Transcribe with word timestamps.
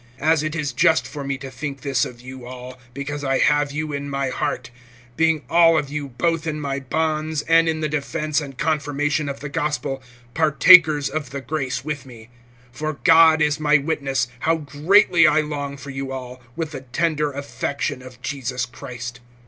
(7)As 0.19 0.41
it 0.41 0.55
is 0.55 0.73
just 0.73 1.05
for 1.07 1.23
me 1.23 1.37
to 1.37 1.51
think 1.51 1.81
this 1.81 2.05
of 2.05 2.21
you 2.21 2.47
all, 2.47 2.79
because 2.91 3.23
I 3.23 3.37
have 3.37 3.71
you 3.71 3.93
in 3.93 4.09
my 4.09 4.31
heart[1:7]; 4.31 4.69
being 5.15 5.41
all 5.47 5.77
of 5.77 5.89
you, 5.91 6.07
both 6.07 6.47
in 6.47 6.59
my 6.59 6.79
bonds, 6.79 7.43
and 7.43 7.69
in 7.69 7.81
the 7.81 7.87
defense 7.87 8.41
and 8.41 8.57
confirmation 8.57 9.29
of 9.29 9.41
the 9.41 9.47
gospel, 9.47 10.01
partakers 10.33 11.07
of 11.07 11.29
the 11.29 11.39
grace 11.39 11.85
with 11.85 12.07
me. 12.07 12.29
(8)For 12.75 12.97
God 13.03 13.43
is 13.43 13.59
my 13.59 13.77
witness, 13.77 14.27
how 14.39 14.55
greatly 14.55 15.27
I 15.27 15.41
long 15.41 15.77
for 15.77 15.91
you 15.91 16.11
all, 16.11 16.41
with 16.55 16.71
the 16.71 16.81
tender 16.81 17.31
affection 17.31 18.01
of 18.01 18.23
Jesus 18.23 18.65
Christ. 18.65 19.19